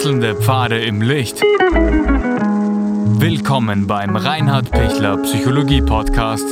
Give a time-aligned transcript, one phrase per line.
[0.00, 1.42] Wechselnde Pfade im Licht.
[3.20, 6.46] Willkommen beim Reinhard Pichler Psychologie Podcast.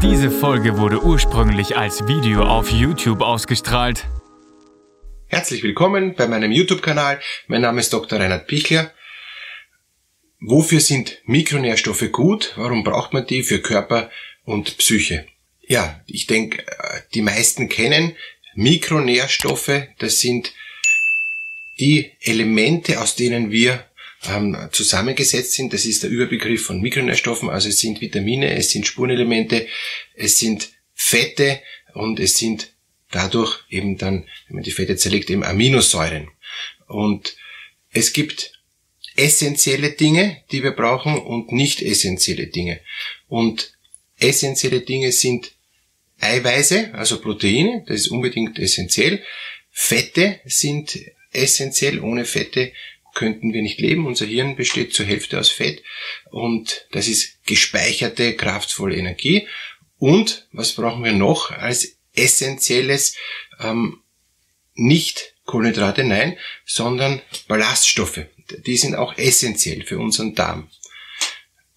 [0.00, 4.06] Diese Folge wurde ursprünglich als Video auf YouTube ausgestrahlt.
[5.26, 7.18] Herzlich willkommen bei meinem YouTube-Kanal.
[7.48, 8.20] Mein Name ist Dr.
[8.20, 8.92] Reinhard Pichler.
[10.38, 12.52] Wofür sind Mikronährstoffe gut?
[12.54, 14.12] Warum braucht man die für Körper
[14.44, 15.26] und Psyche?
[15.66, 16.64] Ja, ich denke,
[17.14, 18.14] die meisten kennen
[18.58, 19.86] Mikronährstoffe.
[19.98, 20.52] Das sind
[21.78, 23.86] die Elemente, aus denen wir
[24.28, 25.72] ähm, zusammengesetzt sind.
[25.72, 27.50] Das ist der Überbegriff von Mikronährstoffen.
[27.50, 29.68] Also es sind Vitamine, es sind Spurenelemente,
[30.14, 31.60] es sind Fette
[31.94, 32.72] und es sind
[33.12, 36.28] dadurch eben dann, wenn man die Fette zerlegt, eben Aminosäuren.
[36.88, 37.36] Und
[37.92, 38.60] es gibt
[39.14, 42.80] essentielle Dinge, die wir brauchen und nicht essentielle Dinge.
[43.28, 43.72] Und
[44.18, 45.52] essentielle Dinge sind
[46.20, 49.22] Eiweiße, also Proteine, das ist unbedingt essentiell.
[49.70, 50.98] Fette sind
[51.32, 52.00] essentiell.
[52.00, 52.72] Ohne Fette
[53.14, 54.06] könnten wir nicht leben.
[54.06, 55.82] Unser Hirn besteht zur Hälfte aus Fett
[56.30, 59.46] und das ist gespeicherte, kraftvolle Energie.
[59.96, 63.16] Und was brauchen wir noch als essentielles?
[63.60, 64.02] Ähm,
[64.74, 68.26] nicht Kohlenhydrate, nein, sondern Ballaststoffe.
[68.66, 70.70] Die sind auch essentiell für unseren Darm.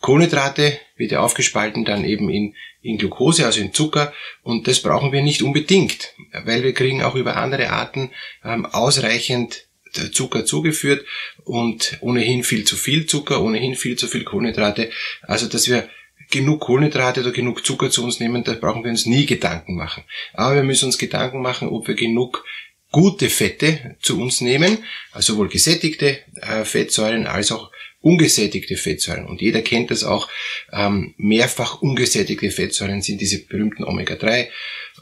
[0.01, 5.11] Kohlenhydrate wird ja aufgespalten dann eben in, in Glucose, also in Zucker, und das brauchen
[5.11, 6.13] wir nicht unbedingt,
[6.45, 8.11] weil wir kriegen auch über andere Arten
[8.43, 9.67] ähm, ausreichend
[10.13, 11.05] Zucker zugeführt
[11.43, 14.89] und ohnehin viel zu viel Zucker, ohnehin viel zu viel Kohlenhydrate.
[15.21, 15.89] Also dass wir
[16.29, 20.03] genug Kohlenhydrate oder genug Zucker zu uns nehmen, da brauchen wir uns nie Gedanken machen.
[20.33, 22.45] Aber wir müssen uns Gedanken machen, ob wir genug
[22.91, 24.79] gute Fette zu uns nehmen,
[25.11, 27.71] also sowohl gesättigte äh, Fettsäuren als auch
[28.01, 29.25] ungesättigte Fettsäuren.
[29.25, 30.27] Und jeder kennt das auch.
[30.71, 34.47] Ähm, mehrfach ungesättigte Fettsäuren sind diese berühmten Omega-3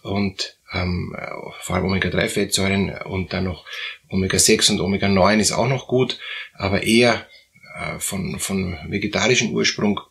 [0.04, 1.16] und ähm,
[1.62, 3.66] vor allem Omega-3-Fettsäuren und dann noch
[4.10, 6.20] Omega-6 und Omega-9 ist auch noch gut,
[6.54, 7.28] aber eher
[7.80, 10.02] äh, von, von vegetarischem Ursprung.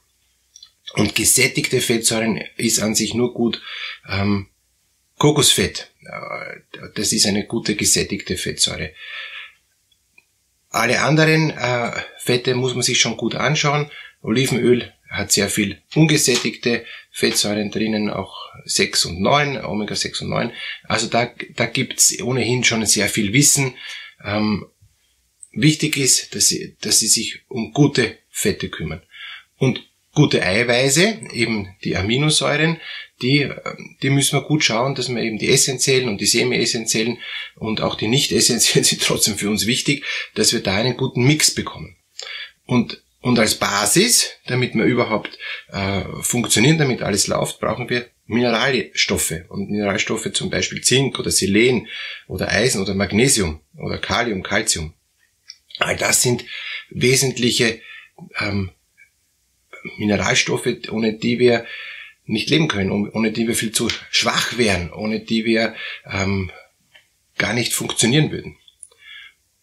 [0.94, 3.60] Und gesättigte Fettsäuren ist an sich nur gut.
[4.08, 4.48] Ähm,
[5.18, 8.92] Kokosfett, äh, das ist eine gute gesättigte Fettsäure.
[10.78, 13.90] Alle anderen äh, Fette muss man sich schon gut anschauen.
[14.22, 20.52] Olivenöl hat sehr viel ungesättigte Fettsäuren drinnen, auch 6 und 9, Omega 6 und 9.
[20.84, 23.74] Also da, da gibt's ohnehin schon sehr viel Wissen.
[24.24, 24.66] Ähm,
[25.50, 29.02] wichtig ist, dass sie, dass sie sich um gute Fette kümmern.
[29.56, 29.82] Und
[30.14, 32.80] gute Eiweiße, eben die Aminosäuren,
[33.22, 33.50] die,
[34.02, 37.18] die müssen wir gut schauen, dass wir eben die essentiellen und die semi-essentiellen
[37.56, 41.24] und auch die nicht essentiellen sind trotzdem für uns wichtig, dass wir da einen guten
[41.24, 41.96] Mix bekommen.
[42.64, 45.38] Und, und als Basis, damit wir überhaupt
[45.72, 49.34] äh, funktionieren, damit alles läuft, brauchen wir Mineralstoffe.
[49.48, 51.88] Und Mineralstoffe zum Beispiel Zink oder Selen
[52.28, 54.94] oder Eisen oder Magnesium oder Kalium, Calcium.
[55.78, 56.44] All das sind
[56.90, 57.80] wesentliche
[58.38, 58.70] ähm,
[59.96, 61.64] Mineralstoffe, ohne die wir
[62.28, 65.74] nicht leben können, ohne die wir viel zu schwach wären, ohne die wir
[66.04, 66.50] ähm,
[67.38, 68.56] gar nicht funktionieren würden.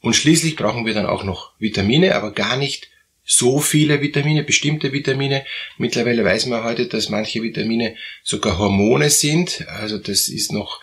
[0.01, 2.89] Und schließlich brauchen wir dann auch noch Vitamine, aber gar nicht
[3.23, 5.45] so viele Vitamine, bestimmte Vitamine.
[5.77, 9.67] Mittlerweile weiß man heute, dass manche Vitamine sogar Hormone sind.
[9.67, 10.79] Also das ist noch,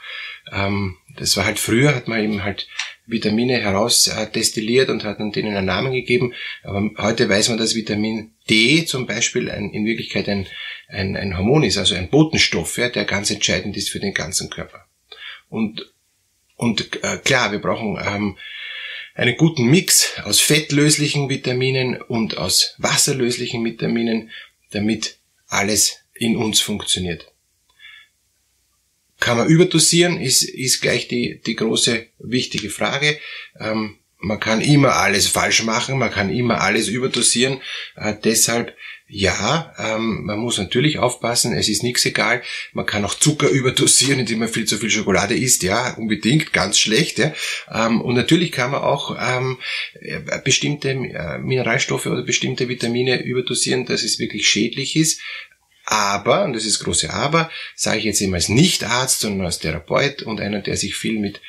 [0.52, 2.66] ähm, das war halt früher, hat man eben halt
[3.06, 6.34] Vitamine heraus äh, und hat dann denen einen Namen gegeben.
[6.64, 10.46] Aber heute weiß man, dass Vitamin D zum Beispiel ein, in Wirklichkeit ein,
[10.92, 14.50] ein, ein Hormon ist, also ein Botenstoff, ja, der ganz entscheidend ist für den ganzen
[14.50, 14.86] Körper.
[15.48, 15.92] Und,
[16.56, 18.38] und äh, klar, wir brauchen ähm,
[19.14, 24.30] einen guten Mix aus fettlöslichen Vitaminen und aus wasserlöslichen Vitaminen,
[24.70, 27.32] damit alles in uns funktioniert.
[29.18, 33.18] Kann man überdosieren, ist, ist gleich die, die große wichtige Frage.
[33.58, 37.60] Ähm, man kann immer alles falsch machen, man kann immer alles überdosieren.
[37.96, 38.74] Äh, deshalb
[39.14, 42.40] ja, ähm, man muss natürlich aufpassen, es ist nichts egal.
[42.72, 46.78] Man kann auch Zucker überdosieren, indem man viel zu viel Schokolade isst, ja, unbedingt, ganz
[46.78, 47.18] schlecht.
[47.18, 47.34] Ja.
[47.70, 49.58] Ähm, und natürlich kann man auch ähm,
[50.00, 55.20] äh, bestimmte äh, Mineralstoffe oder bestimmte Vitamine überdosieren, dass es wirklich schädlich ist.
[55.84, 59.58] Aber, und das ist das große Aber, sage ich jetzt eben als Nicht-Arzt, sondern als
[59.58, 61.42] Therapeut und einer, der sich viel mit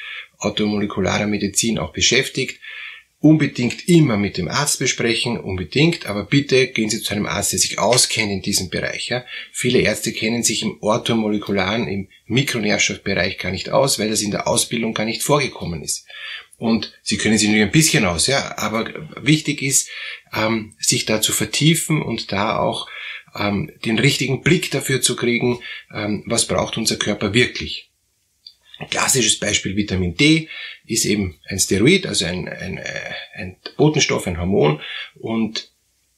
[0.43, 2.59] automolekularer Medizin auch beschäftigt,
[3.23, 7.59] unbedingt immer mit dem Arzt besprechen, unbedingt, aber bitte gehen Sie zu einem Arzt, der
[7.59, 9.07] sich auskennt in diesem Bereich.
[9.07, 9.23] Ja.
[9.53, 14.45] Viele Ärzte kennen sich im orthomolekularen, im Mikronährstoffbereich gar nicht aus, weil das in der
[14.45, 16.05] Ausbildung gar nicht vorgekommen ist.
[16.57, 18.91] Und sie können sich nur ein bisschen aus, ja, aber
[19.21, 19.89] wichtig ist,
[20.35, 22.89] ähm, sich da zu vertiefen und da auch
[23.35, 25.59] ähm, den richtigen Blick dafür zu kriegen,
[25.93, 27.92] ähm, was braucht unser Körper wirklich.
[28.89, 30.49] Klassisches Beispiel Vitamin D
[30.85, 34.81] ist eben ein Steroid, also ein, ein, äh, ein Botenstoff, ein Hormon
[35.15, 35.71] und,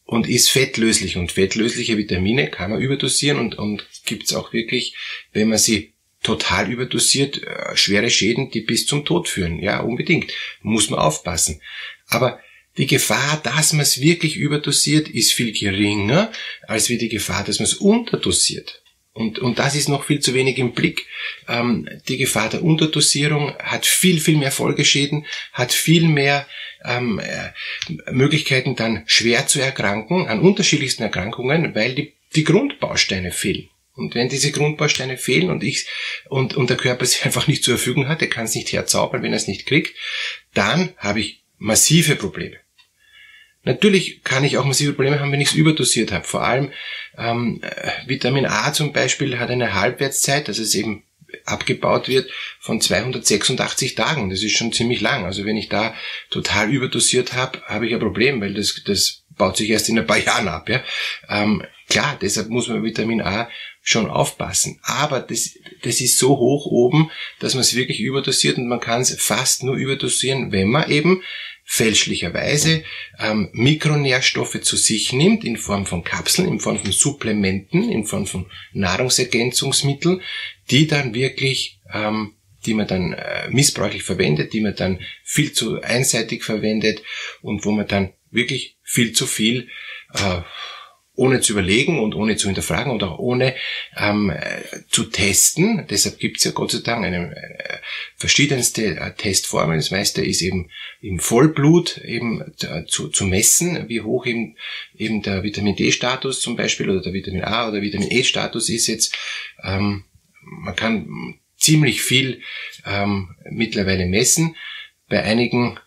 [0.06, 1.18] und ist fettlöslich.
[1.18, 4.96] Und fettlösliche Vitamine kann man überdosieren und, und gibt es auch wirklich,
[5.34, 5.94] wenn man sie
[6.24, 9.60] total überdosiert, äh, schwere Schäden, die bis zum Tod führen.
[9.60, 10.32] Ja, unbedingt.
[10.62, 11.62] Muss man aufpassen.
[12.08, 12.40] Aber
[12.78, 16.32] die Gefahr, dass man es wirklich überdosiert, ist viel geringer,
[16.68, 18.82] als wie die Gefahr, dass man es unterdosiert.
[19.16, 21.08] Und, und das ist noch viel zu wenig im Blick.
[21.48, 26.46] Ähm, die Gefahr der Unterdosierung hat viel, viel mehr Folgeschäden, hat viel mehr
[26.84, 33.70] ähm, äh, Möglichkeiten dann schwer zu erkranken, an unterschiedlichsten Erkrankungen, weil die, die Grundbausteine fehlen.
[33.94, 35.88] Und wenn diese Grundbausteine fehlen und ich
[36.28, 39.24] und, und der Körper sie einfach nicht zur Verfügung hat, er kann es nicht herzaubern,
[39.24, 39.96] wenn er es nicht kriegt,
[40.54, 42.58] dann habe ich massive Probleme.
[43.66, 46.24] Natürlich kann ich auch massive Probleme haben, wenn ich es überdosiert habe.
[46.24, 46.72] Vor allem
[47.18, 51.04] ähm, äh, Vitamin A zum Beispiel hat eine Halbwertszeit, dass es eben
[51.46, 52.30] abgebaut wird
[52.60, 54.30] von 286 Tagen.
[54.30, 55.26] Das ist schon ziemlich lang.
[55.26, 55.96] Also wenn ich da
[56.30, 60.08] total überdosiert habe, habe ich ein Problem, weil das, das baut sich erst in ein
[60.08, 60.70] paar Jahren ab.
[60.70, 60.84] Ja?
[61.28, 63.50] Ähm, klar, deshalb muss man Vitamin A
[63.82, 64.80] schon aufpassen.
[64.84, 69.02] Aber das, das ist so hoch oben, dass man es wirklich überdosiert und man kann
[69.02, 71.22] es fast nur überdosieren, wenn man eben
[71.66, 72.84] fälschlicherweise
[73.20, 78.28] ähm, Mikronährstoffe zu sich nimmt in Form von Kapseln, in Form von Supplementen, in Form
[78.28, 80.22] von Nahrungsergänzungsmitteln,
[80.70, 82.36] die dann wirklich, ähm,
[82.66, 87.02] die man dann äh, missbräuchlich verwendet, die man dann viel zu einseitig verwendet
[87.42, 89.68] und wo man dann wirklich viel zu viel
[90.14, 90.42] äh,
[91.16, 93.56] ohne zu überlegen und ohne zu hinterfragen und auch ohne
[93.98, 94.34] ähm,
[94.90, 95.86] zu testen.
[95.90, 97.78] Deshalb gibt es ja Gott sei Dank eine, äh,
[98.18, 99.78] verschiedenste äh, Testformen.
[99.78, 100.70] Das meiste ist eben
[101.02, 104.58] im Vollblut eben äh, zu, zu messen, wie hoch eben,
[104.94, 109.18] eben der Vitamin D-Status zum Beispiel oder der Vitamin A oder Vitamin E-Status ist jetzt.
[109.64, 110.06] Ähm,
[110.42, 112.42] man kann ziemlich viel
[112.86, 114.56] ähm, mittlerweile messen.
[115.08, 115.80] Bei einigen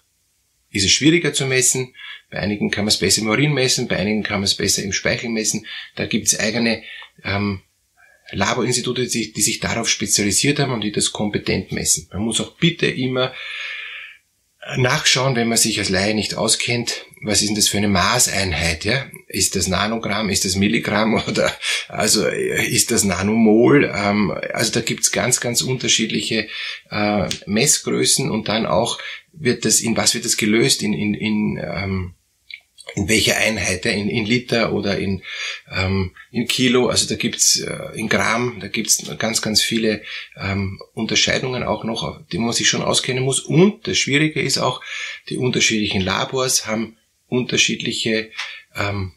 [0.71, 1.95] ist es schwieriger zu messen.
[2.31, 4.83] Bei einigen kann man es besser im Urin messen, bei einigen kann man es besser
[4.83, 5.67] im Speichel messen.
[5.97, 6.83] Da gibt es eigene
[7.25, 7.63] ähm,
[8.31, 12.09] Laborinstitute, die die sich darauf spezialisiert haben und die das kompetent messen.
[12.13, 13.33] Man muss auch bitte immer
[14.77, 18.85] nachschauen, wenn man sich als Laie nicht auskennt, was ist denn das für eine Maßeinheit,
[18.85, 19.07] ja?
[19.27, 21.53] Ist das Nanogramm, ist das Milligramm oder
[21.89, 23.91] also ist das Nanomol?
[23.93, 26.49] Ähm, also da gibt's ganz, ganz unterschiedliche
[26.91, 28.99] äh, Messgrößen und dann auch
[29.33, 30.83] wird das, in was wird das gelöst?
[30.83, 32.15] In, in, in ähm,
[32.95, 35.23] in welcher Einheit, in, in Liter oder in,
[35.71, 40.03] ähm, in Kilo, also da gibt's äh, in Gramm, da gibt's ganz, ganz viele
[40.37, 43.41] ähm, Unterscheidungen auch noch, die man sich schon auskennen muss.
[43.41, 44.83] Und das Schwierige ist auch,
[45.29, 46.97] die unterschiedlichen Labors haben
[47.29, 48.31] unterschiedliche
[48.75, 49.13] ähm,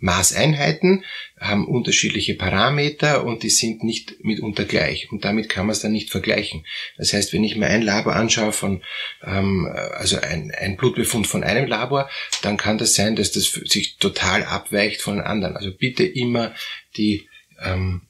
[0.00, 1.04] Maßeinheiten,
[1.38, 5.12] haben unterschiedliche Parameter und die sind nicht mitunter gleich.
[5.12, 6.66] Und damit kann man es dann nicht vergleichen.
[6.96, 8.82] Das heißt, wenn ich mir ein Labor anschaue von,
[9.22, 12.10] ähm, also ein, ein Blutbefund von einem Labor,
[12.42, 15.56] dann kann das sein, dass das sich total abweicht von anderen.
[15.56, 16.54] Also bitte immer
[16.96, 17.28] die,
[17.62, 18.02] ähm,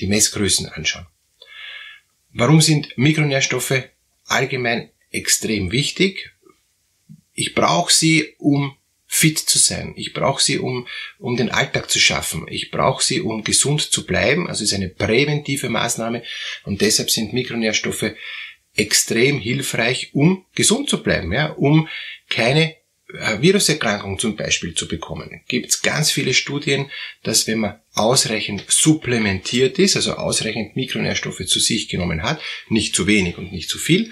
[0.00, 1.06] die Messgrößen anschauen.
[2.34, 3.84] Warum sind Mikronährstoffe
[4.26, 6.34] allgemein extrem wichtig?
[7.34, 8.76] Ich brauche sie, um
[9.14, 9.92] fit zu sein.
[9.94, 10.88] Ich brauche sie, um,
[11.18, 12.46] um den Alltag zu schaffen.
[12.48, 14.48] Ich brauche sie, um gesund zu bleiben.
[14.48, 16.22] Also es ist eine präventive Maßnahme
[16.64, 18.12] und deshalb sind Mikronährstoffe
[18.74, 21.88] extrem hilfreich, um gesund zu bleiben, ja, um
[22.30, 22.74] keine
[23.12, 25.42] äh, Viruserkrankung zum Beispiel zu bekommen.
[25.46, 26.90] Gibt es ganz viele Studien,
[27.22, 32.40] dass wenn man ausreichend supplementiert ist, also ausreichend Mikronährstoffe zu sich genommen hat,
[32.70, 34.10] nicht zu wenig und nicht zu viel,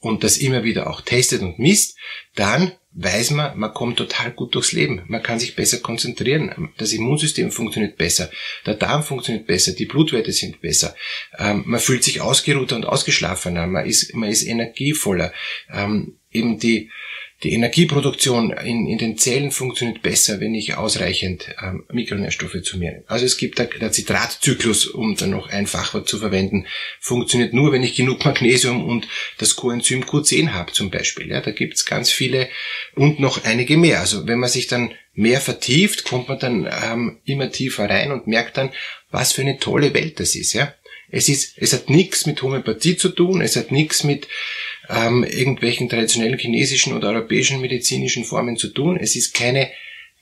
[0.00, 1.96] und das immer wieder auch testet und misst,
[2.34, 5.02] dann weiß man, man kommt total gut durchs Leben.
[5.08, 6.70] Man kann sich besser konzentrieren.
[6.78, 8.30] Das Immunsystem funktioniert besser.
[8.66, 9.72] Der Darm funktioniert besser.
[9.72, 10.94] Die Blutwerte sind besser.
[11.38, 13.66] Ähm, man fühlt sich ausgeruhter und ausgeschlafener.
[13.66, 15.32] Man ist, man ist energievoller.
[15.72, 16.90] Ähm, eben die,
[17.44, 22.92] die Energieproduktion in, in den Zellen funktioniert besser, wenn ich ausreichend ähm, Mikronährstoffe zu mir
[22.92, 23.04] nehme.
[23.06, 26.66] Also es gibt der, der Zitratzyklus, um dann noch ein Fachwort zu verwenden,
[27.00, 29.06] funktioniert nur, wenn ich genug Magnesium und
[29.38, 31.28] das Coenzym Q10 habe zum Beispiel.
[31.28, 32.48] Ja, da gibt's ganz viele
[32.94, 34.00] und noch einige mehr.
[34.00, 38.26] Also wenn man sich dann mehr vertieft, kommt man dann ähm, immer tiefer rein und
[38.26, 38.72] merkt dann,
[39.10, 40.54] was für eine tolle Welt das ist.
[40.54, 40.74] Ja,
[41.14, 44.26] es ist, es hat nichts mit Homöopathie zu tun, es hat nichts mit
[44.88, 48.96] ähm, irgendwelchen traditionellen chinesischen oder europäischen medizinischen Formen zu tun.
[48.96, 49.70] Es ist keine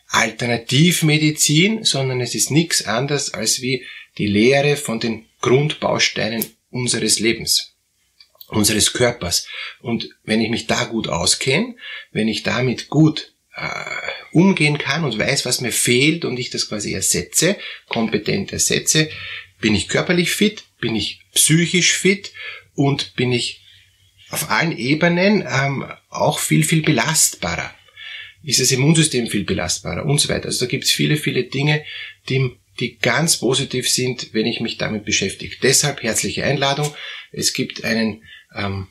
[0.09, 3.87] Alternativmedizin, sondern es ist nichts anderes als wie
[4.19, 7.75] die Lehre von den Grundbausteinen unseres Lebens,
[8.49, 9.49] unseres Körpers.
[9.81, 11.75] Und wenn ich mich da gut auskenne,
[12.11, 13.69] wenn ich damit gut äh,
[14.33, 17.57] umgehen kann und weiß, was mir fehlt und ich das quasi ersetze,
[17.89, 19.09] kompetent ersetze,
[19.59, 22.33] bin ich körperlich fit, bin ich psychisch fit
[22.75, 23.62] und bin ich
[24.29, 27.73] auf allen Ebenen ähm, auch viel, viel belastbarer.
[28.43, 30.47] Ist das Immunsystem viel belastbarer und so weiter.
[30.47, 31.85] Also da gibt es viele, viele Dinge,
[32.29, 35.57] die, die ganz positiv sind, wenn ich mich damit beschäftige.
[35.62, 36.93] Deshalb herzliche Einladung.
[37.31, 38.25] Es gibt einen
[38.55, 38.89] ähm,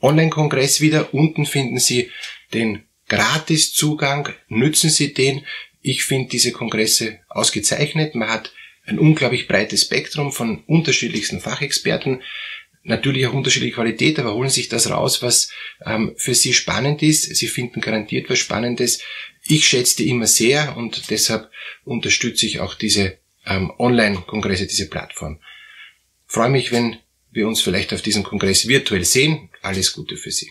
[0.00, 1.12] Online-Kongress wieder.
[1.12, 2.10] Unten finden Sie
[2.54, 4.28] den Gratiszugang.
[4.48, 5.44] Nützen Sie den.
[5.80, 8.14] Ich finde diese Kongresse ausgezeichnet.
[8.14, 8.52] Man hat
[8.84, 12.22] ein unglaublich breites Spektrum von unterschiedlichsten Fachexperten.
[12.84, 15.52] Natürlich auch unterschiedliche Qualität, aber holen sich das raus, was
[15.86, 17.34] ähm, für Sie spannend ist.
[17.36, 19.00] Sie finden garantiert was Spannendes.
[19.44, 21.48] Ich schätze die immer sehr und deshalb
[21.84, 25.40] unterstütze ich auch diese ähm, Online-Kongresse, diese Plattform.
[26.26, 26.96] Freue mich, wenn
[27.30, 29.50] wir uns vielleicht auf diesem Kongress virtuell sehen.
[29.62, 30.50] Alles Gute für Sie.